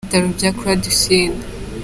Ibitaro 0.03 0.27
bya 0.37 0.49
La 0.51 0.55
Croix 0.57 0.75
du 0.83 0.91
Sud. 1.01 1.33